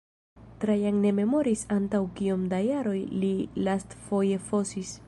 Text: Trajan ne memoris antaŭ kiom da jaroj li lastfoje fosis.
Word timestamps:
Trajan 0.63 0.97
ne 1.05 1.11
memoris 1.17 1.65
antaŭ 1.77 2.01
kiom 2.21 2.49
da 2.55 2.63
jaroj 2.71 2.99
li 3.25 3.33
lastfoje 3.69 4.43
fosis. 4.51 4.99